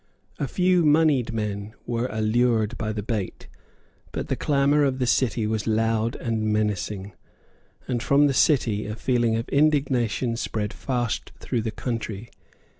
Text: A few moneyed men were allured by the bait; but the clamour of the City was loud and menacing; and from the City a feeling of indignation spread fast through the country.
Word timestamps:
A 0.39 0.47
few 0.47 0.83
moneyed 0.83 1.31
men 1.31 1.75
were 1.85 2.07
allured 2.07 2.75
by 2.75 2.91
the 2.91 3.03
bait; 3.03 3.47
but 4.11 4.29
the 4.29 4.35
clamour 4.35 4.83
of 4.83 4.97
the 4.97 5.05
City 5.05 5.45
was 5.45 5.67
loud 5.67 6.15
and 6.15 6.41
menacing; 6.51 7.13
and 7.87 8.01
from 8.01 8.25
the 8.25 8.33
City 8.33 8.87
a 8.87 8.95
feeling 8.95 9.35
of 9.35 9.47
indignation 9.49 10.37
spread 10.37 10.73
fast 10.73 11.31
through 11.39 11.61
the 11.61 11.69
country. 11.69 12.31